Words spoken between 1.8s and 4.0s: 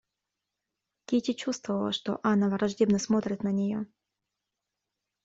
что Анна враждебно смотрит на нее.